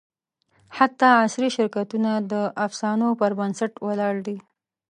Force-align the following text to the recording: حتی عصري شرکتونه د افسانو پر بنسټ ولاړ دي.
حتی 0.77 1.07
عصري 1.23 1.49
شرکتونه 1.57 2.11
د 2.31 2.33
افسانو 2.65 3.07
پر 3.19 3.31
بنسټ 3.39 3.71
ولاړ 3.87 4.15
دي. 4.27 4.37